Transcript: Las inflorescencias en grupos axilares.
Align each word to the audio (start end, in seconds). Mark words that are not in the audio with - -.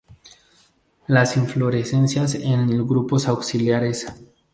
Las 1.05 1.37
inflorescencias 1.37 2.33
en 2.33 2.65
grupos 2.87 3.27
axilares. 3.27 4.07